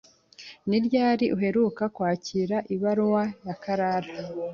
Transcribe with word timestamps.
Ni 0.67 0.77
ryari 0.85 1.25
uheruka 1.35 1.83
kwakira 1.95 2.57
ibaruwa 2.75 3.23
ya 3.45 3.55
Karara? 3.63 4.09